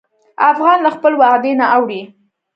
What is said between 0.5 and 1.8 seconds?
افغان له خپل وعدې نه